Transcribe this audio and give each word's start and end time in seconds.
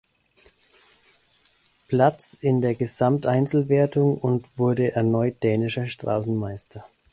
Platz 1.87 2.33
in 2.33 2.61
der 2.61 2.73
Gesamteinzelwertung 2.73 4.17
und 4.17 4.47
wurde 4.57 4.93
erneut 4.95 5.43
dänischer 5.43 5.85
Straßenmeister. 5.85 6.83